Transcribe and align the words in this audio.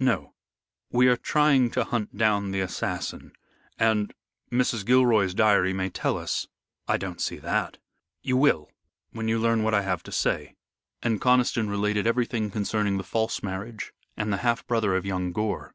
"No. 0.00 0.34
We 0.90 1.06
are 1.06 1.16
trying 1.16 1.70
to 1.70 1.84
hunt 1.84 2.16
down 2.16 2.50
the 2.50 2.58
assassin. 2.58 3.30
And 3.78 4.12
Mrs. 4.50 4.84
Gilroy's 4.84 5.32
diary 5.32 5.72
may 5.72 5.90
tell 5.90 6.18
us." 6.18 6.48
"I 6.88 6.96
don't 6.96 7.20
see 7.20 7.36
that." 7.36 7.78
"You 8.20 8.36
will, 8.36 8.68
when 9.12 9.28
you 9.28 9.38
learn 9.38 9.62
what 9.62 9.74
I 9.74 9.82
have 9.82 10.02
to 10.02 10.10
say." 10.10 10.56
And 11.04 11.20
Conniston 11.20 11.70
related 11.70 12.04
everything 12.04 12.50
concerning 12.50 12.96
the 12.98 13.04
false 13.04 13.44
marriage 13.44 13.92
and 14.16 14.32
the 14.32 14.38
half 14.38 14.66
brother 14.66 14.96
of 14.96 15.06
young 15.06 15.30
Gore. 15.30 15.72